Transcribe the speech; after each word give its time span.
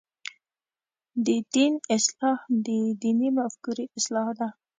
د 1.25 1.27
دین 1.53 1.73
اصلاح 1.97 2.39
د 2.65 2.67
دیني 3.01 3.29
مفکورې 3.37 3.85
اصلاح 3.97 4.27
ده. 4.39 4.47